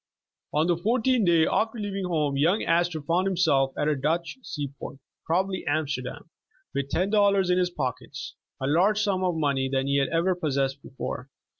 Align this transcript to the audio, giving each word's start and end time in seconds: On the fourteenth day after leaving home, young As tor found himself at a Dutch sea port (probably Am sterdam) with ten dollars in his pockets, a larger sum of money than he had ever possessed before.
On 0.51 0.65
the 0.65 0.77
fourteenth 0.77 1.27
day 1.27 1.45
after 1.45 1.77
leaving 1.77 2.05
home, 2.05 2.35
young 2.35 2.63
As 2.63 2.89
tor 2.89 3.03
found 3.03 3.27
himself 3.27 3.71
at 3.77 3.87
a 3.87 3.95
Dutch 3.95 4.39
sea 4.41 4.69
port 4.79 4.97
(probably 5.27 5.63
Am 5.67 5.85
sterdam) 5.85 6.27
with 6.73 6.89
ten 6.89 7.11
dollars 7.11 7.51
in 7.51 7.59
his 7.59 7.69
pockets, 7.69 8.33
a 8.59 8.65
larger 8.65 8.99
sum 9.03 9.23
of 9.23 9.35
money 9.35 9.69
than 9.69 9.85
he 9.85 9.97
had 9.97 10.09
ever 10.09 10.33
possessed 10.33 10.81
before. 10.81 11.29